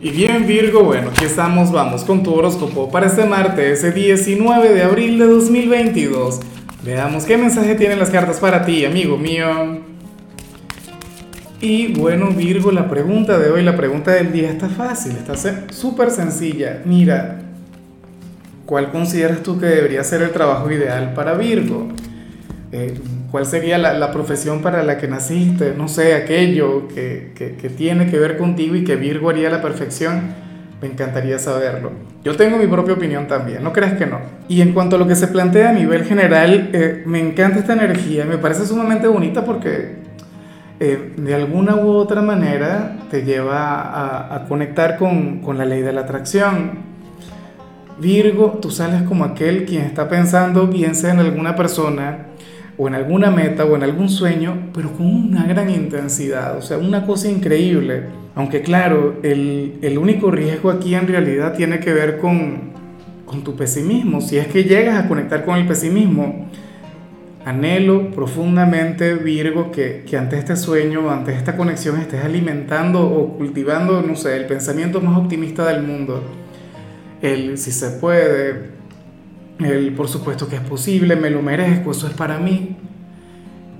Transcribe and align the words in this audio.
Y 0.00 0.10
bien 0.10 0.46
Virgo, 0.46 0.84
bueno, 0.84 1.10
aquí 1.10 1.24
estamos, 1.24 1.72
vamos 1.72 2.04
con 2.04 2.22
tu 2.22 2.32
horóscopo 2.32 2.88
para 2.88 3.06
este 3.06 3.24
martes, 3.24 3.80
ese 3.80 3.90
19 3.90 4.72
de 4.72 4.82
abril 4.84 5.18
de 5.18 5.26
2022. 5.26 6.38
Veamos 6.84 7.24
qué 7.24 7.36
mensaje 7.36 7.74
tienen 7.74 7.98
las 7.98 8.10
cartas 8.10 8.38
para 8.38 8.64
ti, 8.64 8.84
amigo 8.84 9.16
mío. 9.16 9.80
Y 11.60 11.94
bueno 11.94 12.28
Virgo, 12.28 12.70
la 12.70 12.88
pregunta 12.88 13.40
de 13.40 13.50
hoy, 13.50 13.64
la 13.64 13.76
pregunta 13.76 14.12
del 14.12 14.30
día 14.30 14.52
está 14.52 14.68
fácil, 14.68 15.16
está 15.16 15.34
súper 15.72 16.12
sencilla. 16.12 16.80
Mira, 16.84 17.40
¿cuál 18.66 18.92
consideras 18.92 19.42
tú 19.42 19.58
que 19.58 19.66
debería 19.66 20.04
ser 20.04 20.22
el 20.22 20.30
trabajo 20.30 20.70
ideal 20.70 21.12
para 21.12 21.34
Virgo? 21.34 21.88
Eh, 22.70 22.98
¿Cuál 23.30 23.46
sería 23.46 23.78
la, 23.78 24.12
profesión 24.12 24.60
para 24.60 24.82
la 24.82 24.98
que 24.98 25.08
naciste? 25.08 25.74
No 25.76 25.88
sé, 25.88 26.14
aquello 26.14 26.86
que, 26.88 27.32
que, 27.34 27.68
tiene 27.70 28.10
que 28.10 28.18
ver 28.18 28.36
contigo 28.36 28.76
y 28.76 28.84
que 28.84 28.96
Virgo 28.96 29.30
haría 29.30 29.48
a 29.48 29.50
la 29.50 29.62
perfección. 29.62 30.48
Me 30.82 30.88
encantaría 30.88 31.38
saberlo. 31.38 31.92
Yo 32.22 32.36
tengo 32.36 32.58
mi 32.58 32.66
propia 32.66 32.94
opinión 32.94 33.26
también, 33.26 33.64
¿no 33.64 33.72
crees 33.72 33.94
que 33.94 34.06
no? 34.06 34.20
Y 34.48 34.60
en 34.60 34.72
cuanto 34.72 34.96
a 34.96 34.98
lo 34.98 35.08
que 35.08 35.16
se 35.16 35.28
plantea 35.28 35.70
a 35.70 35.72
nivel 35.72 36.04
general, 36.04 36.70
eh, 36.72 37.02
me 37.06 37.20
encanta 37.20 37.58
esta 37.58 37.72
energía, 37.72 38.24
me 38.24 38.38
parece 38.38 38.66
sumamente 38.66 39.08
bonita 39.08 39.44
porque 39.44 39.96
eh, 40.78 41.14
de 41.16 41.34
alguna 41.34 41.74
u 41.74 41.88
otra 41.88 42.22
manera 42.22 42.98
te 43.10 43.24
lleva 43.24 43.80
a, 43.80 44.34
a 44.34 44.44
conectar 44.44 44.98
con, 44.98 45.40
con 45.40 45.58
la 45.58 45.64
ley 45.64 45.80
de 45.80 45.92
la 45.92 46.02
atracción. 46.02 46.86
Virgo, 47.98 48.58
tú 48.62 48.70
sales 48.70 49.02
como 49.02 49.24
aquel 49.24 49.64
quien 49.64 49.82
está 49.82 50.08
pensando, 50.08 50.68
bien 50.68 50.94
sea 50.94 51.14
en 51.14 51.20
alguna 51.20 51.56
persona, 51.56 52.28
o 52.78 52.86
en 52.86 52.94
alguna 52.94 53.30
meta 53.30 53.64
o 53.64 53.74
en 53.74 53.82
algún 53.82 54.08
sueño, 54.08 54.70
pero 54.72 54.92
con 54.92 55.06
una 55.06 55.44
gran 55.44 55.68
intensidad, 55.68 56.56
o 56.56 56.62
sea, 56.62 56.78
una 56.78 57.04
cosa 57.04 57.28
increíble. 57.28 58.04
Aunque 58.36 58.62
claro, 58.62 59.16
el, 59.24 59.74
el 59.82 59.98
único 59.98 60.30
riesgo 60.30 60.70
aquí 60.70 60.94
en 60.94 61.08
realidad 61.08 61.56
tiene 61.56 61.80
que 61.80 61.92
ver 61.92 62.18
con, 62.18 62.70
con 63.26 63.42
tu 63.42 63.56
pesimismo. 63.56 64.20
Si 64.20 64.38
es 64.38 64.46
que 64.46 64.62
llegas 64.62 64.96
a 64.96 65.08
conectar 65.08 65.44
con 65.44 65.58
el 65.58 65.66
pesimismo, 65.66 66.48
anhelo 67.44 68.12
profundamente, 68.12 69.14
Virgo, 69.14 69.72
que, 69.72 70.04
que 70.08 70.16
ante 70.16 70.38
este 70.38 70.54
sueño, 70.54 71.10
ante 71.10 71.32
esta 71.32 71.56
conexión, 71.56 71.98
estés 71.98 72.24
alimentando 72.24 73.02
o 73.02 73.36
cultivando, 73.36 74.02
no 74.02 74.14
sé, 74.14 74.36
el 74.36 74.46
pensamiento 74.46 75.00
más 75.00 75.18
optimista 75.18 75.66
del 75.66 75.82
mundo. 75.82 76.22
El 77.22 77.58
si 77.58 77.72
se 77.72 77.90
puede, 77.90 78.77
el, 79.60 79.92
por 79.92 80.08
supuesto 80.08 80.48
que 80.48 80.56
es 80.56 80.62
posible, 80.62 81.16
me 81.16 81.30
lo 81.30 81.42
merezco, 81.42 81.90
eso 81.90 82.06
es 82.06 82.14
para 82.14 82.38
mí. 82.38 82.76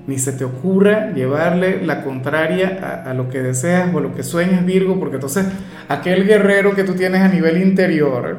Ni 0.07 0.17
se 0.17 0.31
te 0.31 0.43
ocurra 0.43 1.13
llevarle 1.13 1.85
la 1.85 2.03
contraria 2.03 3.03
a, 3.05 3.13
lo 3.13 3.29
que 3.29 3.41
deseas 3.41 3.93
o 3.93 3.99
a 3.99 4.01
lo 4.01 4.15
que 4.15 4.23
sueñas, 4.23 4.65
Virgo, 4.65 4.99
porque 4.99 5.15
entonces 5.15 5.45
aquel 5.87 6.25
guerrero 6.25 6.73
que 6.73 6.83
tú 6.83 6.93
tienes 6.93 7.21
a 7.21 7.27
nivel 7.27 7.61
interior, 7.61 8.37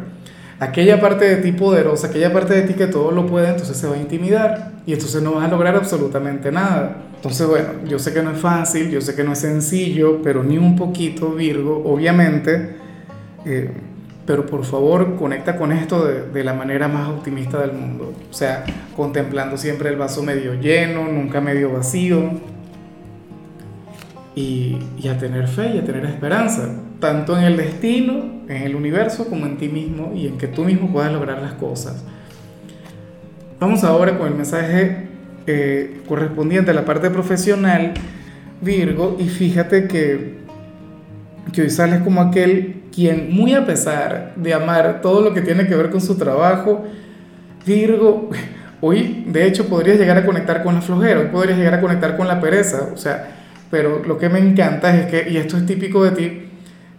aquella 0.58 1.00
parte 1.00 1.28
de 1.28 1.36
ti 1.36 1.52
poderosa, 1.52 2.08
aquella 2.08 2.32
parte 2.32 2.54
de 2.54 2.62
ti 2.62 2.74
que 2.74 2.88
todo 2.88 3.12
lo 3.12 3.26
puede, 3.26 3.50
entonces 3.50 3.76
se 3.76 3.86
va 3.86 3.94
a 3.94 3.98
intimidar 3.98 4.72
y 4.84 4.94
entonces 4.94 5.22
no 5.22 5.34
vas 5.34 5.44
a 5.44 5.48
lograr 5.48 5.76
absolutamente 5.76 6.50
nada. 6.50 7.04
Entonces, 7.14 7.46
bueno, 7.46 7.68
yo 7.86 8.00
sé 8.00 8.12
que 8.12 8.22
no 8.22 8.32
es 8.32 8.38
fácil, 8.38 8.90
yo 8.90 9.00
sé 9.00 9.14
que 9.14 9.22
no 9.22 9.32
es 9.32 9.38
sencillo, 9.38 10.20
pero 10.22 10.42
ni 10.42 10.58
un 10.58 10.74
poquito, 10.74 11.30
Virgo, 11.32 11.82
obviamente. 11.84 12.76
Eh, 13.44 13.70
pero 14.30 14.46
por 14.46 14.64
favor 14.64 15.16
conecta 15.16 15.56
con 15.56 15.72
esto 15.72 16.06
de, 16.06 16.44
la 16.44 16.54
manera 16.54 16.86
más 16.86 17.08
optimista 17.08 17.58
del 17.58 17.72
mundo. 17.72 18.14
O 18.30 18.32
sea, 18.32 18.62
contemplando 18.94 19.56
siempre 19.56 19.88
el 19.88 19.96
vaso 19.96 20.22
medio 20.22 20.54
lleno, 20.54 21.08
nunca 21.08 21.40
medio 21.40 21.72
vacío. 21.72 22.30
Y, 24.36 24.78
a 25.08 25.18
tener 25.18 25.48
fe 25.48 25.72
y 25.74 25.78
a 25.78 25.84
tener 25.84 26.04
esperanza, 26.04 26.76
tanto 27.00 27.36
en 27.36 27.42
el 27.42 27.56
destino, 27.56 28.44
en 28.46 28.62
el 28.62 28.76
universo, 28.76 29.26
como 29.26 29.46
en 29.46 29.56
ti 29.56 29.68
mismo 29.68 30.12
y 30.14 30.28
en 30.28 30.38
que 30.38 30.46
tú 30.46 30.62
mismo 30.62 30.92
puedas 30.92 31.12
lograr 31.12 31.42
las 31.42 31.54
cosas. 31.54 32.04
Vamos 33.58 33.82
ahora 33.82 34.16
con 34.16 34.28
el 34.28 34.36
mensaje 34.36 35.08
eh, 35.48 36.02
correspondiente 36.06 36.70
a 36.70 36.74
la 36.74 36.84
parte 36.84 37.10
profesional, 37.10 37.94
Virgo, 38.60 39.16
y 39.18 39.24
fíjate 39.24 39.88
que, 39.88 40.36
que 41.52 41.62
hoy 41.62 41.70
sales 41.70 42.02
como 42.02 42.20
aquel 42.20 42.79
quien 42.94 43.32
muy 43.32 43.54
a 43.54 43.64
pesar 43.64 44.32
de 44.36 44.54
amar 44.54 45.00
todo 45.00 45.20
lo 45.20 45.34
que 45.34 45.40
tiene 45.40 45.66
que 45.66 45.74
ver 45.74 45.90
con 45.90 46.00
su 46.00 46.16
trabajo, 46.16 46.84
Virgo, 47.66 48.30
hoy 48.80 49.24
de 49.26 49.46
hecho 49.46 49.68
podrías 49.68 49.98
llegar 49.98 50.18
a 50.18 50.26
conectar 50.26 50.62
con 50.62 50.74
la 50.74 50.80
flojera, 50.80 51.20
hoy 51.20 51.26
podrías 51.26 51.58
llegar 51.58 51.74
a 51.74 51.80
conectar 51.80 52.16
con 52.16 52.26
la 52.26 52.40
pereza, 52.40 52.88
o 52.92 52.96
sea, 52.96 53.28
pero 53.70 54.02
lo 54.04 54.18
que 54.18 54.28
me 54.28 54.38
encanta 54.38 54.96
es 54.96 55.06
que, 55.06 55.30
y 55.30 55.36
esto 55.36 55.56
es 55.56 55.66
típico 55.66 56.02
de 56.04 56.10
ti, 56.10 56.48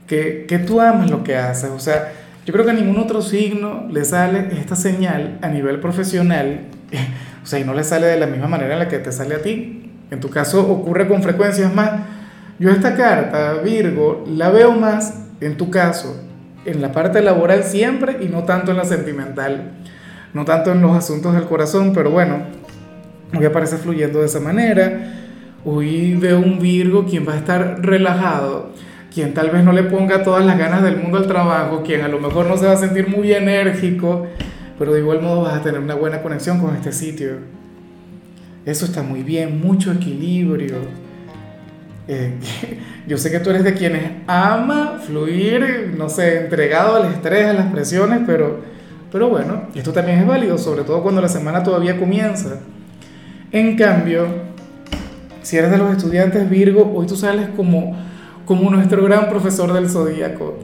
que, 0.08 0.46
que 0.48 0.60
tú 0.60 0.80
amas 0.80 1.10
lo 1.10 1.24
que 1.24 1.36
haces, 1.36 1.70
o 1.70 1.80
sea, 1.80 2.12
yo 2.46 2.54
creo 2.54 2.66
que 2.66 2.72
a 2.72 2.76
ningún 2.76 2.98
otro 2.98 3.22
signo 3.22 3.88
le 3.92 4.04
sale 4.04 4.48
esta 4.60 4.76
señal 4.76 5.38
a 5.42 5.48
nivel 5.48 5.80
profesional, 5.80 6.62
o 7.44 7.46
sea, 7.46 7.60
y 7.60 7.64
no 7.64 7.74
le 7.74 7.84
sale 7.84 8.08
de 8.08 8.18
la 8.18 8.26
misma 8.26 8.48
manera 8.48 8.74
en 8.74 8.80
la 8.80 8.88
que 8.88 8.98
te 9.00 9.12
sale 9.12 9.36
a 9.36 9.42
ti. 9.42 9.92
En 10.10 10.20
tu 10.20 10.30
caso 10.30 10.70
ocurre 10.70 11.08
con 11.08 11.24
frecuencias 11.24 11.74
más. 11.74 11.92
Yo 12.60 12.70
esta 12.70 12.96
carta, 12.96 13.54
Virgo, 13.64 14.26
la 14.28 14.50
veo 14.50 14.74
más 14.74 15.21
en 15.42 15.58
tu 15.58 15.70
caso, 15.72 16.16
en 16.66 16.82
la 16.82 16.92
parte 16.92 17.22
laboral 17.22 17.64
siempre 17.64 18.18
y 18.22 18.26
no 18.26 18.44
tanto 18.44 18.72
en 18.72 18.78
la 18.78 18.86
sentimental, 18.86 19.72
no 20.34 20.46
tanto 20.46 20.72
en 20.72 20.82
los 20.82 20.96
asuntos 20.96 21.34
del 21.34 21.46
corazón, 21.46 21.92
pero 21.94 22.12
bueno, 22.12 22.44
hoy 23.38 23.44
aparece 23.44 23.78
fluyendo 23.78 24.20
de 24.20 24.28
esa 24.28 24.40
manera. 24.40 25.18
Hoy 25.66 26.16
veo 26.16 26.40
un 26.40 26.60
Virgo 26.60 27.06
quien 27.06 27.28
va 27.28 27.34
a 27.34 27.38
estar 27.38 27.80
relajado, 27.82 28.72
quien 29.14 29.34
tal 29.34 29.50
vez 29.50 29.64
no 29.64 29.74
le 29.74 29.84
ponga 29.84 30.24
todas 30.24 30.46
las 30.46 30.58
ganas 30.58 30.84
del 30.84 30.98
mundo 30.98 31.18
al 31.18 31.28
trabajo, 31.28 31.82
quien 31.84 32.02
a 32.02 32.08
lo 32.08 32.20
mejor 32.20 32.46
no 32.46 32.58
se 32.58 32.68
va 32.68 32.74
a 32.74 32.78
sentir 32.78 33.10
muy 33.10 33.34
enérgico, 33.34 34.28
pero 34.78 34.94
de 34.94 35.00
igual 35.00 35.22
modo 35.22 35.42
vas 35.42 35.56
a 35.56 35.62
tener 35.62 35.82
una 35.82 35.96
buena 35.96 36.22
conexión 36.22 36.60
con 36.60 36.76
este 36.76 36.92
sitio. 36.92 37.38
Eso 38.66 38.86
está 38.86 39.02
muy 39.02 39.24
bien, 39.24 39.60
mucho 39.60 39.92
equilibrio 39.92 40.78
eh, 42.14 42.34
yo 43.08 43.18
sé 43.18 43.32
que 43.32 43.40
tú 43.40 43.52
eres 43.52 43.64
de 43.64 43.74
quienes 43.74 44.04
ama 44.28 45.00
fluir, 45.02 45.94
no 45.98 46.10
sé, 46.10 46.40
entregado 46.42 46.98
al 46.98 47.14
estrés, 47.14 47.46
a 47.46 47.54
las 47.54 47.72
presiones, 47.72 48.20
pero, 48.26 48.60
pero 49.14 49.30
bueno, 49.30 49.70
esto 49.76 49.94
también 49.94 50.20
es 50.20 50.28
válido, 50.28 50.58
sobre 50.58 50.84
todo 50.84 51.02
cuando 51.02 51.22
la 51.22 51.30
semana 51.30 51.64
todavía 51.64 51.98
comienza. 51.98 52.60
En 53.54 53.78
cambio, 53.78 54.28
si 55.42 55.56
eres 55.56 55.72
de 55.72 55.78
los 55.78 55.96
estudiantes 55.96 56.50
Virgo, 56.50 56.92
hoy 56.94 57.08
tú 57.08 57.16
sales 57.16 57.48
como, 57.56 57.96
como 58.46 58.70
nuestro 58.70 59.06
gran 59.06 59.30
profesor 59.30 59.72
del 59.72 59.90
zodíaco. 59.90 60.60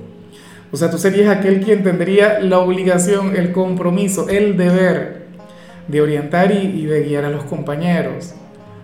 O 0.70 0.76
sea, 0.76 0.92
tú 0.92 0.98
serías 0.98 1.34
aquel 1.34 1.62
quien 1.62 1.82
tendría 1.82 2.42
la 2.42 2.60
obligación, 2.60 3.38
el 3.38 3.54
compromiso, 3.54 4.28
el 4.28 4.58
deber 4.58 5.28
de 5.88 6.02
orientar 6.02 6.52
y, 6.52 6.58
y 6.58 6.86
de 6.86 7.04
guiar 7.04 7.24
a 7.24 7.30
los 7.30 7.46
compañeros. 7.46 8.36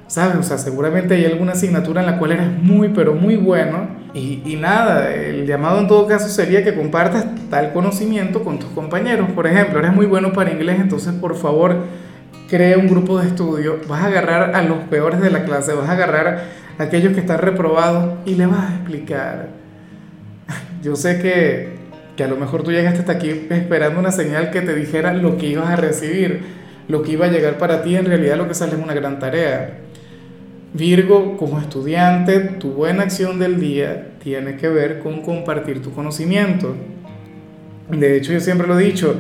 ¿Sabes? 0.08 0.38
O 0.38 0.44
sea, 0.44 0.58
seguramente 0.58 1.16
hay 1.16 1.26
alguna 1.26 1.54
asignatura 1.54 2.02
en 2.02 2.08
la 2.08 2.18
cual 2.18 2.34
eres 2.34 2.48
muy, 2.62 2.90
pero 2.90 3.14
muy 3.14 3.36
bueno. 3.36 4.04
Y, 4.14 4.58
nada, 4.60 5.12
el 5.12 5.48
llamado 5.48 5.80
en 5.80 5.88
todo 5.88 6.06
caso 6.06 6.30
sería 6.30 6.64
que 6.64 6.76
compartas 6.76 7.26
tal 7.50 7.74
conocimiento 7.74 8.44
con 8.44 8.60
tus 8.60 8.70
compañeros. 8.70 9.32
Por 9.32 9.48
ejemplo, 9.48 9.80
eres 9.80 9.92
muy 9.92 10.06
bueno 10.06 10.34
para 10.34 10.52
inglés, 10.52 10.80
entonces 10.80 11.14
por 11.14 11.36
favor 11.36 11.78
crea 12.48 12.78
un 12.78 12.88
grupo 12.88 13.20
de 13.20 13.28
estudio. 13.28 13.80
Vas 13.88 14.04
a 14.04 14.08
agarrar 14.08 14.56
a 14.56 14.62
los 14.62 14.78
peores 14.90 15.20
de 15.20 15.32
la 15.32 15.46
clase, 15.46 15.74
vas 15.74 15.90
a 15.90 15.94
agarrar 15.94 16.44
a 16.78 16.84
aquellos 16.84 17.14
que 17.14 17.22
están 17.22 17.40
reprobados 17.40 18.20
y 18.26 18.36
le 18.36 18.46
vas 18.46 18.72
a 18.72 18.76
explicar. 18.76 19.48
Yo 20.84 20.96
sé 20.96 21.20
que, 21.20 21.70
que 22.16 22.24
a 22.24 22.28
lo 22.28 22.36
mejor 22.36 22.62
tú 22.62 22.72
llegaste 22.72 23.00
hasta 23.00 23.14
aquí 23.14 23.48
esperando 23.50 24.00
una 24.00 24.12
señal 24.12 24.52
que 24.52 24.62
te 24.62 24.76
dijera 24.76 25.16
lo 25.16 25.38
que 25.38 25.48
ibas 25.48 25.72
a 25.72 25.76
recibir, 25.76 26.42
lo 26.88 27.02
que 27.02 27.14
iba 27.14 27.26
a 27.26 27.30
llegar 27.30 27.58
para 27.58 27.82
ti, 27.82 27.96
en 27.96 28.06
realidad 28.06 28.38
lo 28.38 28.48
que 28.48 28.54
sale 28.54 28.74
es 28.74 28.80
una 28.80 28.94
gran 28.94 29.18
tarea. 29.18 29.83
Virgo, 30.74 31.38
como 31.38 31.60
estudiante, 31.60 32.40
tu 32.40 32.72
buena 32.72 33.04
acción 33.04 33.38
del 33.38 33.60
día 33.60 34.14
tiene 34.24 34.58
que 34.58 34.70
ver 34.70 35.00
con 35.00 35.22
compartir 35.22 35.84
tu 35.84 35.94
conocimiento. 35.94 36.76
De 37.90 38.18
hecho, 38.18 38.34
yo 38.34 38.40
siempre 38.40 38.68
lo 38.68 38.80
he 38.80 38.84
dicho, 38.84 39.16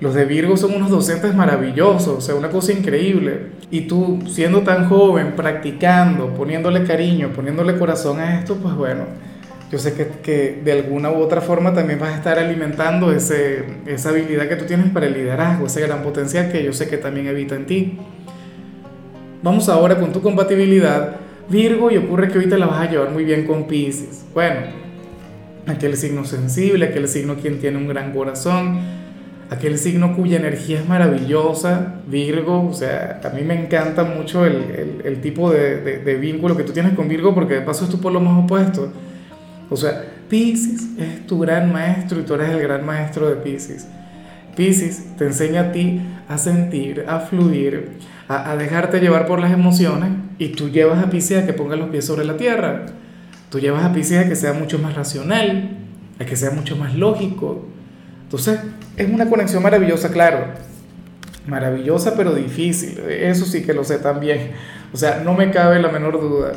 los 0.00 0.14
de 0.14 0.24
Virgo 0.24 0.56
son 0.56 0.74
unos 0.74 0.90
docentes 0.90 1.34
maravillosos, 1.34 2.08
o 2.08 2.20
sea, 2.20 2.34
una 2.34 2.48
cosa 2.48 2.72
increíble. 2.72 3.48
Y 3.70 3.82
tú, 3.82 4.22
siendo 4.26 4.62
tan 4.62 4.88
joven, 4.88 5.34
practicando, 5.36 6.32
poniéndole 6.32 6.84
cariño, 6.84 7.30
poniéndole 7.34 7.78
corazón 7.78 8.18
a 8.20 8.38
esto, 8.38 8.56
pues 8.56 8.74
bueno, 8.74 9.04
yo 9.70 9.78
sé 9.78 9.92
que, 9.92 10.06
que 10.22 10.62
de 10.64 10.72
alguna 10.72 11.10
u 11.10 11.16
otra 11.16 11.42
forma 11.42 11.74
también 11.74 11.98
vas 11.98 12.14
a 12.14 12.16
estar 12.16 12.38
alimentando 12.38 13.12
ese, 13.12 13.64
esa 13.86 14.10
habilidad 14.10 14.48
que 14.48 14.56
tú 14.56 14.64
tienes 14.64 14.90
para 14.90 15.06
el 15.06 15.12
liderazgo, 15.12 15.66
ese 15.66 15.80
gran 15.80 16.02
potencial 16.02 16.50
que 16.50 16.62
yo 16.62 16.72
sé 16.72 16.88
que 16.88 16.96
también 16.96 17.28
habita 17.28 17.54
en 17.54 17.66
ti. 17.66 17.98
Vamos 19.46 19.68
ahora 19.68 20.00
con 20.00 20.10
tu 20.10 20.22
compatibilidad, 20.22 21.18
Virgo, 21.48 21.92
y 21.92 21.96
ocurre 21.96 22.26
que 22.26 22.40
te 22.40 22.58
la 22.58 22.66
vas 22.66 22.80
a 22.80 22.90
llevar 22.90 23.12
muy 23.12 23.22
bien 23.22 23.46
con 23.46 23.68
Pisces. 23.68 24.24
Bueno, 24.34 24.56
aquel 25.68 25.96
signo 25.96 26.24
sensible, 26.24 26.86
aquel 26.86 27.06
signo 27.06 27.36
quien 27.36 27.60
tiene 27.60 27.78
un 27.78 27.86
gran 27.86 28.12
corazón, 28.12 28.80
aquel 29.48 29.78
signo 29.78 30.16
cuya 30.16 30.38
energía 30.38 30.80
es 30.80 30.88
maravillosa, 30.88 32.00
Virgo, 32.08 32.66
o 32.68 32.74
sea, 32.74 33.20
a 33.22 33.28
mí 33.28 33.42
me 33.42 33.54
encanta 33.54 34.02
mucho 34.02 34.44
el, 34.44 35.20
tipo 35.22 35.52
de, 35.52 36.18
vínculo 36.20 36.56
que 36.56 36.64
tú 36.64 36.72
tienes 36.72 36.94
con 36.94 37.06
Virgo, 37.06 37.32
porque 37.32 37.54
de 37.54 37.60
paso 37.60 37.84
es 37.84 37.90
tu 37.96 38.10
lo 38.10 38.18
más 38.18 38.42
opuesto. 38.42 38.90
O 39.70 39.76
sea, 39.76 40.06
Pisces 40.28 40.88
es 40.98 41.24
tu 41.28 41.38
gran 41.38 41.72
maestro 41.72 42.18
y 42.18 42.24
tú 42.24 42.34
eres 42.34 42.50
el 42.50 42.58
gran 42.62 42.84
maestro 42.84 43.28
de 43.28 43.36
Pisces. 43.36 43.86
Pisces 44.56 45.16
te 45.16 45.24
enseña 45.24 45.60
a 45.60 45.70
ti 45.70 46.00
a 46.28 46.36
sentir, 46.36 47.04
a 47.06 47.20
fluir, 47.20 48.15
a, 48.28 48.56
dejarte 48.56 49.00
llevar 49.00 49.26
por 49.26 49.40
las 49.40 49.52
emociones 49.52 50.10
y 50.38 50.48
tú 50.48 50.68
llevas 50.68 51.02
a 51.04 51.10
Pisces 51.10 51.44
a 51.44 51.46
que 51.46 51.52
ponga 51.52 51.76
los 51.76 51.90
pies 51.90 52.04
sobre 52.04 52.24
la 52.24 52.36
tierra. 52.36 52.86
Tú 53.50 53.60
llevas 53.60 53.84
a 53.84 53.92
Pisces 53.92 54.24
a 54.24 54.28
que 54.28 54.34
sea 54.34 54.52
mucho 54.52 54.78
más 54.78 54.94
racional, 54.94 55.78
a 56.18 56.24
que 56.24 56.36
sea 56.36 56.50
mucho 56.50 56.76
más 56.76 56.94
lógico. 56.94 57.66
Entonces, 58.24 58.58
es 58.96 59.08
una 59.08 59.28
conexión 59.28 59.62
maravillosa, 59.62 60.10
claro. 60.10 60.48
Maravillosa 61.46 62.14
pero 62.16 62.34
difícil. 62.34 62.98
Eso 63.08 63.44
sí 63.44 63.62
que 63.62 63.72
lo 63.72 63.84
sé 63.84 63.98
también. 63.98 64.50
O 64.92 64.96
sea, 64.96 65.22
no 65.24 65.34
me 65.34 65.50
cabe 65.52 65.80
la 65.80 65.88
menor 65.88 66.20
duda. 66.20 66.52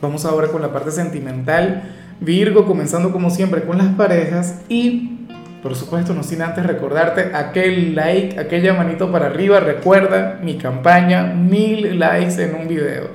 Vamos 0.00 0.24
ahora 0.24 0.48
con 0.48 0.62
la 0.62 0.72
parte 0.72 0.90
sentimental. 0.90 1.82
Virgo, 2.20 2.66
comenzando 2.66 3.12
como 3.12 3.30
siempre 3.30 3.64
con 3.64 3.78
las 3.78 3.88
parejas 3.94 4.60
y 4.68 5.19
por 5.62 5.74
supuesto, 5.74 6.14
no 6.14 6.22
sin 6.22 6.40
antes 6.40 6.64
recordarte 6.64 7.32
aquel 7.34 7.94
like, 7.94 8.38
aquella 8.38 8.72
manito 8.72 9.12
para 9.12 9.26
arriba. 9.26 9.60
Recuerda 9.60 10.38
mi 10.42 10.56
campaña, 10.56 11.24
mil 11.24 11.98
likes 11.98 12.42
en 12.42 12.54
un 12.54 12.66
video, 12.66 13.08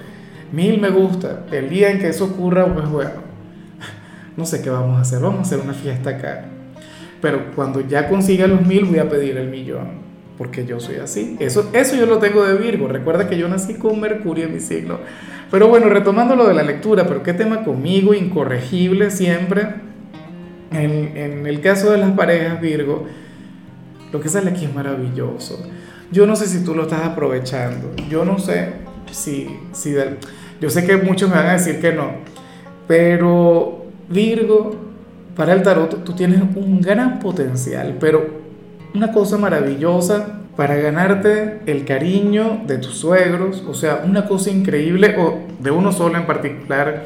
mil 0.51 0.79
me 0.79 0.89
gusta. 0.89 1.45
El 1.51 1.69
día 1.69 1.89
en 1.89 1.99
que 1.99 2.09
eso 2.09 2.25
ocurra, 2.25 2.71
pues 2.71 2.87
bueno, 2.87 3.11
no 4.37 4.45
sé 4.45 4.61
qué 4.61 4.69
vamos 4.69 4.97
a 4.99 5.01
hacer. 5.01 5.21
Vamos 5.21 5.39
a 5.39 5.41
hacer 5.41 5.59
una 5.59 5.73
fiesta 5.73 6.11
acá. 6.11 6.45
Pero 7.19 7.51
cuando 7.55 7.81
ya 7.81 8.07
consiga 8.07 8.45
los 8.45 8.63
mil, 8.63 8.85
voy 8.85 8.99
a 8.99 9.09
pedir 9.09 9.37
el 9.37 9.49
millón. 9.49 10.05
Porque 10.37 10.65
yo 10.65 10.79
soy 10.79 10.97
así. 10.97 11.37
Eso, 11.39 11.69
eso 11.73 11.95
yo 11.95 12.05
lo 12.05 12.19
tengo 12.19 12.45
de 12.45 12.55
Virgo. 12.55 12.87
Recuerda 12.87 13.27
que 13.27 13.37
yo 13.37 13.47
nací 13.47 13.75
con 13.75 13.99
Mercurio 13.99 14.45
en 14.45 14.53
mi 14.53 14.59
signo. 14.59 14.99
Pero 15.49 15.69
bueno, 15.69 15.87
retomando 15.87 16.35
lo 16.35 16.45
de 16.45 16.53
la 16.53 16.63
lectura, 16.63 17.07
pero 17.07 17.23
qué 17.23 17.33
tema 17.33 17.63
conmigo, 17.63 18.13
incorregible 18.13 19.09
siempre 19.09 19.84
en, 20.77 21.47
el 21.47 21.61
caso 21.61 21.91
de 21.91 21.97
las 21.97 22.11
parejas 22.11 22.61
Virgo, 22.61 23.05
lo 24.11 24.19
que 24.19 24.29
sale 24.29 24.51
aquí 24.51 24.65
es 24.65 24.73
maravilloso. 24.73 25.59
Yo 26.11 26.25
no 26.25 26.35
sé 26.35 26.47
si 26.47 26.63
tú 26.63 26.75
lo 26.75 26.83
estás 26.83 27.03
aprovechando. 27.03 27.91
Yo 28.09 28.23
no 28.25 28.39
sé 28.39 28.73
si, 29.11 29.49
si 29.73 29.95
yo 30.61 30.69
sé 30.69 30.85
que 30.85 30.97
muchos 30.97 31.29
me 31.29 31.35
van 31.35 31.47
a 31.47 31.53
decir 31.53 31.79
que 31.79 31.91
no, 31.91 32.11
pero 32.87 33.85
Virgo, 34.09 34.75
para 35.35 35.53
el 35.53 35.63
tarot 35.63 36.03
tú 36.03 36.13
tienes 36.13 36.41
un 36.55 36.81
gran 36.81 37.19
potencial, 37.19 37.97
pero 37.99 38.45
una 38.93 39.11
cosa 39.11 39.37
maravillosa 39.37 40.41
para 40.55 40.75
ganarte 40.75 41.59
el 41.65 41.83
cariño 41.83 42.61
de 42.65 42.77
tus 42.77 42.97
suegros, 42.97 43.63
o 43.67 43.73
sea, 43.73 44.03
una 44.05 44.25
cosa 44.25 44.49
increíble, 44.51 45.15
o 45.17 45.39
de 45.59 45.71
uno 45.71 45.91
solo 45.91 46.17
en 46.17 46.25
particular, 46.25 47.03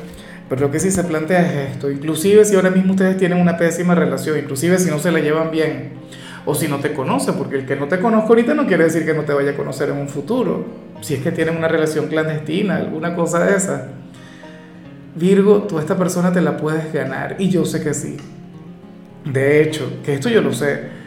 pero 0.49 0.61
lo 0.61 0.71
que 0.71 0.79
sí 0.79 0.89
se 0.89 1.03
plantea 1.03 1.45
es 1.45 1.71
esto, 1.73 1.91
inclusive 1.91 2.43
si 2.43 2.55
ahora 2.55 2.71
mismo 2.71 2.93
ustedes 2.93 3.17
tienen 3.17 3.39
una 3.39 3.55
pésima 3.55 3.93
relación, 3.93 4.37
inclusive 4.39 4.79
si 4.79 4.89
no 4.89 4.97
se 4.97 5.11
la 5.11 5.19
llevan 5.19 5.51
bien, 5.51 5.91
o 6.45 6.55
si 6.55 6.67
no 6.67 6.79
te 6.79 6.93
conocen, 6.93 7.35
porque 7.35 7.57
el 7.57 7.65
que 7.67 7.75
no 7.75 7.87
te 7.87 7.99
conozco 7.99 8.29
ahorita 8.29 8.55
no 8.55 8.65
quiere 8.65 8.85
decir 8.85 9.05
que 9.05 9.13
no 9.13 9.21
te 9.21 9.33
vaya 9.33 9.51
a 9.51 9.55
conocer 9.55 9.89
en 9.89 9.97
un 9.97 10.09
futuro, 10.09 10.65
si 11.01 11.13
es 11.13 11.21
que 11.21 11.31
tienen 11.31 11.55
una 11.55 11.67
relación 11.67 12.07
clandestina, 12.07 12.77
alguna 12.77 13.15
cosa 13.15 13.45
de 13.45 13.55
esa. 13.55 13.89
Virgo, 15.15 15.63
tú 15.63 15.77
a 15.77 15.81
esta 15.81 15.97
persona 15.97 16.31
te 16.31 16.41
la 16.41 16.57
puedes 16.57 16.91
ganar, 16.91 17.35
y 17.37 17.49
yo 17.49 17.63
sé 17.63 17.83
que 17.83 17.93
sí. 17.93 18.17
De 19.25 19.61
hecho, 19.61 19.99
que 20.03 20.15
esto 20.15 20.29
yo 20.29 20.41
lo 20.41 20.51
sé, 20.51 20.97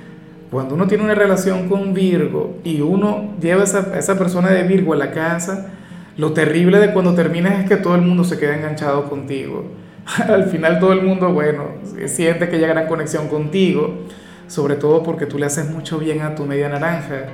cuando 0.52 0.76
uno 0.76 0.86
tiene 0.86 1.02
una 1.02 1.14
relación 1.14 1.68
con 1.68 1.94
Virgo 1.94 2.58
y 2.62 2.82
uno 2.82 3.34
lleva 3.40 3.62
a 3.62 3.64
esa, 3.64 3.98
esa 3.98 4.18
persona 4.18 4.50
de 4.50 4.62
Virgo 4.64 4.92
a 4.92 4.96
la 4.96 5.10
casa, 5.10 5.70
lo 6.16 6.32
terrible 6.32 6.78
de 6.78 6.92
cuando 6.92 7.14
terminas 7.14 7.60
es 7.60 7.68
que 7.68 7.76
todo 7.76 7.94
el 7.94 8.02
mundo 8.02 8.24
se 8.24 8.38
queda 8.38 8.54
enganchado 8.54 9.08
contigo. 9.08 9.64
Al 10.28 10.44
final 10.44 10.78
todo 10.78 10.92
el 10.92 11.02
mundo, 11.02 11.32
bueno, 11.32 11.64
siente 12.06 12.48
que 12.48 12.56
hay 12.56 12.62
gran 12.62 12.86
conexión 12.86 13.28
contigo, 13.28 14.02
sobre 14.46 14.76
todo 14.76 15.02
porque 15.02 15.26
tú 15.26 15.38
le 15.38 15.46
haces 15.46 15.70
mucho 15.70 15.98
bien 15.98 16.20
a 16.22 16.34
tu 16.34 16.44
media 16.44 16.68
naranja. 16.68 17.28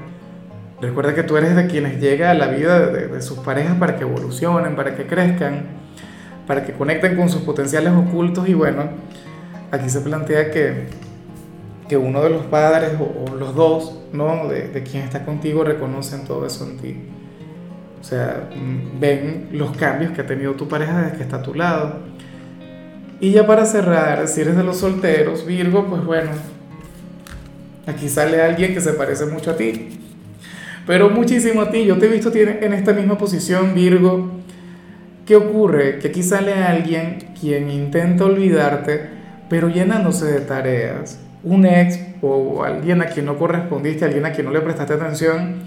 Recuerda 0.80 1.12
que 1.12 1.25
tú 1.25 1.36
eres 1.36 1.56
de 1.56 1.66
quienes 1.66 2.00
llega 2.00 2.30
a 2.30 2.34
la 2.34 2.46
vida 2.46 2.86
de, 2.86 3.20
sus 3.20 3.38
parejas 3.38 3.76
para 3.78 3.96
que 3.96 4.02
evolucionen, 4.02 4.76
para 4.76 4.94
que 4.94 5.06
crezcan, 5.06 5.66
para 6.46 6.64
que 6.64 6.72
conecten 6.72 7.16
con 7.16 7.28
sus 7.28 7.42
potenciales 7.42 7.92
ocultos 7.92 8.48
y 8.48 8.54
bueno, 8.54 8.84
aquí 9.72 9.90
se 9.90 10.00
plantea 10.02 10.52
que, 10.52 10.86
que 11.88 11.96
uno 11.96 12.22
de 12.22 12.30
los 12.30 12.44
padres 12.44 12.92
o, 13.00 13.34
los 13.34 13.56
dos, 13.56 13.98
¿no? 14.12 14.46
De, 14.46 14.69
de 14.69 14.82
quien 14.84 15.02
está 15.02 15.25
contigo 15.25 15.64
reconocen 15.64 16.25
todo 16.25 16.46
eso 16.46 16.64
en 16.64 16.76
ti. 16.78 16.96
O 18.00 18.05
sea, 18.05 18.49
ven 19.00 19.49
los 19.53 19.77
cambios 19.77 20.12
que 20.12 20.21
ha 20.21 20.27
tenido 20.27 20.53
tu 20.55 20.69
pareja 20.69 21.03
desde 21.03 21.17
que 21.17 21.23
está 21.23 21.37
a 21.37 21.43
tu 21.43 21.55
lado. 21.55 22.00
Y 23.21 23.33
ya 23.33 23.47
para 23.47 23.67
cerrar, 23.67 24.29
si 24.29 24.41
eres 24.43 24.56
de 24.56 24.62
los 24.62 24.79
solteros, 24.79 25.45
Virgo, 25.45 25.87
pues 25.87 26.05
bueno, 26.05 26.31
aquí 27.87 28.09
sale 28.09 28.41
alguien 28.41 28.75
que 28.75 28.81
se 28.81 28.93
parece 28.93 29.27
mucho 29.27 29.50
a 29.50 29.56
ti. 29.56 29.99
Pero 30.87 31.11
muchísimo 31.11 31.62
a 31.62 31.71
ti. 31.71 31.85
Yo 31.85 31.99
te 31.99 32.06
he 32.06 32.09
visto 32.09 32.33
en 32.35 32.73
esta 32.73 32.93
misma 32.93 33.19
posición, 33.19 33.75
Virgo. 33.75 34.31
¿Qué 35.27 35.37
ocurre? 35.37 35.99
Que 35.99 36.09
aquí 36.09 36.23
sale 36.23 36.55
alguien 36.55 37.19
quien 37.39 37.71
intenta 37.71 38.25
olvidarte, 38.25 39.11
pero 39.50 39.69
llenándose 39.69 40.27
de 40.27 40.41
tareas. 40.41 41.21
Un 41.43 41.67
ex 41.67 42.00
o 42.23 42.62
alguien 42.65 43.03
a 43.03 43.06
quien 43.06 43.27
no 43.27 43.37
correspondiste, 43.37 44.05
alguien 44.05 44.25
a 44.25 44.33
quien 44.33 44.47
no 44.47 44.53
le 44.53 44.61
prestaste 44.61 44.95
atención 44.95 45.67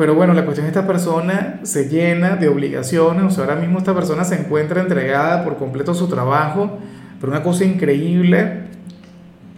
pero 0.00 0.14
bueno, 0.14 0.32
la 0.32 0.46
cuestión 0.46 0.64
es 0.64 0.70
esta 0.70 0.86
persona 0.86 1.60
se 1.62 1.90
llena 1.90 2.36
de 2.36 2.48
obligaciones, 2.48 3.22
o 3.22 3.28
sea, 3.28 3.44
ahora 3.44 3.56
mismo 3.56 3.76
esta 3.76 3.94
persona 3.94 4.24
se 4.24 4.34
encuentra 4.34 4.80
entregada 4.80 5.44
por 5.44 5.58
completo 5.58 5.92
a 5.92 5.94
su 5.94 6.08
trabajo, 6.08 6.78
pero 7.20 7.30
una 7.30 7.42
cosa 7.42 7.66
increíble. 7.66 8.62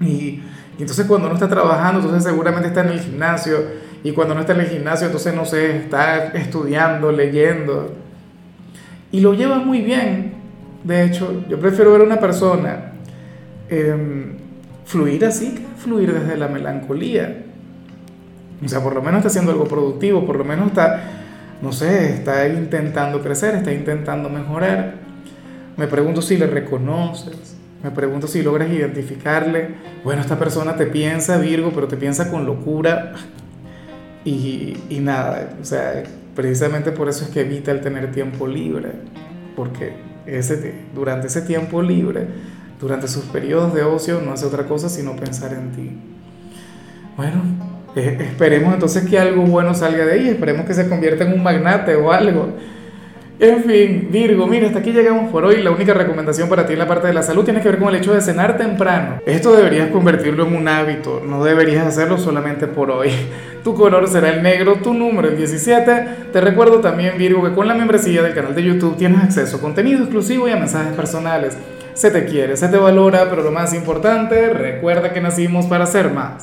Y, 0.01 0.43
entonces 0.81 1.07
cuando 1.07 1.29
no 1.29 1.35
está 1.35 1.49
trabajando, 1.49 2.01
entonces 2.01 2.25
seguramente 2.25 2.67
está 2.67 2.81
en 2.81 2.89
el 2.89 2.99
gimnasio, 2.99 3.57
y 4.03 4.11
cuando 4.11 4.35
no 4.35 4.41
está 4.41 4.55
en 4.55 4.63
el 4.63 4.67
gimnasio, 4.67 5.07
entonces 5.07 5.33
no 5.33 5.45
sé, 5.45 5.77
está 5.77 6.33
estudiando, 6.35 7.13
leyendo. 7.13 7.95
Y 9.13 9.21
lo 9.21 9.35
lleva 9.35 9.61
muy 9.61 9.83
bien. 9.83 10.33
De 10.83 11.05
hecho, 11.05 11.45
yo 11.49 11.61
prefiero 11.61 11.93
ver 11.93 12.01
a 12.01 12.05
una 12.05 12.19
persona 12.19 12.95
em, 13.69 14.33
fluir 14.87 15.25
así 15.25 15.65
fluir 15.77 16.13
desde 16.13 16.37
la 16.37 16.49
melancolía. 16.49 17.45
O 18.65 18.69
sea, 18.69 18.81
por 18.81 18.95
lo 18.95 19.03
menos 19.03 19.19
está 19.19 19.29
haciendo 19.29 19.53
algo 19.53 19.65
productivo, 19.65 20.25
por 20.25 20.37
lo 20.37 20.45
menos 20.45 20.69
está, 20.69 21.03
no 21.61 21.73
sé, 21.73 22.15
está 22.15 22.47
intentando 22.49 23.23
crecer, 23.23 23.55
está 23.55 23.73
intentando 23.73 24.29
mejorar. 24.29 24.95
Me 25.77 25.87
pregunto 25.87 26.23
si 26.23 26.37
le 26.37 26.47
reconoces, 26.47 27.57
me 27.83 27.91
pregunto 27.91 28.29
si 28.29 28.43
logras 28.43 28.71
identificarle. 28.71 29.71
Bueno, 30.05 30.21
esta 30.21 30.39
persona 30.39 30.77
te 30.77 30.87
piensa, 30.87 31.39
Virgo, 31.39 31.73
pero 31.75 31.89
te 31.89 31.97
piensa 31.97 32.31
con 32.31 32.47
locura. 32.47 33.15
Y, 34.25 34.77
y 34.89 35.01
nada, 35.01 35.55
o 35.61 35.65
sea, 35.65 36.05
precisamente 36.35 36.93
por 36.93 37.09
eso 37.09 37.25
es 37.25 37.31
que 37.31 37.41
evita 37.41 37.73
el 37.73 37.81
tener 37.81 38.13
tiempo 38.13 38.47
libre, 38.47 38.93
porque 39.57 39.95
ese, 40.27 40.75
durante 40.95 41.27
ese 41.27 41.43
tiempo 41.43 41.83
libre, 41.83 42.27
durante 42.81 43.09
sus 43.09 43.25
periodos 43.25 43.75
de 43.75 43.83
ocio, 43.83 44.21
no 44.21 44.33
hace 44.33 44.47
otra 44.47 44.67
cosa 44.67 44.89
sino 44.89 45.17
pensar 45.17 45.53
en 45.53 45.73
ti. 45.73 45.91
Bueno, 47.17 47.43
eh, 47.97 48.19
esperemos 48.31 48.73
entonces 48.75 49.09
que 49.09 49.19
algo 49.19 49.43
bueno 49.43 49.75
salga 49.75 50.05
de 50.05 50.13
ahí, 50.13 50.29
esperemos 50.29 50.67
que 50.67 50.75
se 50.75 50.89
convierta 50.89 51.25
en 51.25 51.33
un 51.33 51.43
magnate 51.43 51.95
o 51.97 52.13
algo. 52.13 52.55
En 53.43 53.65
fin, 53.65 54.09
Virgo, 54.13 54.47
mira, 54.47 54.69
hasta 54.69 54.79
aquí 54.79 54.93
llegamos 54.93 55.33
por 55.33 55.45
hoy. 55.45 55.63
La 55.63 55.73
única 55.73 55.93
recomendación 55.93 56.49
para 56.49 56.65
ti 56.65 56.75
en 56.75 56.79
la 56.79 56.87
parte 56.87 57.09
de 57.09 57.13
la 57.13 57.25
salud 57.25 57.43
tiene 57.43 57.61
que 57.61 57.71
ver 57.71 57.81
con 57.81 57.89
el 57.89 57.97
hecho 57.97 58.15
de 58.15 58.21
cenar 58.21 58.57
temprano. 58.57 59.19
Esto 59.27 59.57
deberías 59.57 59.91
convertirlo 59.91 60.47
en 60.47 60.55
un 60.55 60.69
hábito, 60.69 61.21
no 61.27 61.43
deberías 61.43 61.85
hacerlo 61.85 62.19
solamente 62.19 62.69
por 62.69 62.93
hoy. 62.93 63.11
Tu 63.65 63.75
color 63.75 64.07
será 64.09 64.31
el 64.31 64.43
negro, 64.45 64.77
tu 64.77 64.95
número 64.95 65.29
el 65.29 65.37
17. 65.37 66.07
Te 66.33 66.41
recuerdo 66.41 66.81
también, 66.81 67.19
Virgo, 67.19 67.43
que 67.43 67.53
con 67.53 67.67
la 67.67 67.75
membresía 67.75 68.23
del 68.23 68.33
canal 68.33 68.55
de 68.55 68.63
YouTube 68.63 68.97
tienes 68.97 69.21
acceso 69.23 69.57
a 69.57 69.61
contenido 69.61 70.01
exclusivo 70.01 70.49
y 70.49 70.53
a 70.53 70.57
mensajes 70.57 70.93
personales. 70.95 71.57
Se 71.95 72.11
te 72.13 72.25
quiere, 72.25 72.57
se 72.57 72.69
te 72.69 72.77
valora, 72.77 73.29
pero 73.29 73.43
lo 73.43 73.51
más 73.51 73.75
importante, 73.75 74.51
recuerda 74.51 75.13
que 75.13 75.21
nacimos 75.21 75.67
para 75.67 75.87
ser 75.87 76.11
más. 76.11 76.41